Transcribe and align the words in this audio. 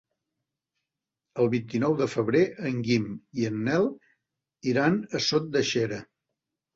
El 1.41 1.49
vint-i-nou 1.53 1.97
de 1.99 2.07
febrer 2.13 2.41
en 2.69 2.79
Guim 2.87 3.05
i 3.41 3.45
en 3.49 3.59
Nel 3.67 3.85
iran 4.73 4.97
a 5.21 5.23
Sot 5.27 5.53
de 5.57 5.63
Xera. 5.73 6.01